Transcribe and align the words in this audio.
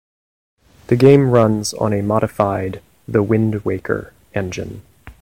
The 0.87 0.95
game 0.95 1.29
runs 1.29 1.75
on 1.75 1.93
a 1.93 2.01
modified 2.01 2.81
"The 3.07 3.21
Wind 3.21 3.63
Waker" 3.63 4.13
engine. 4.33 4.81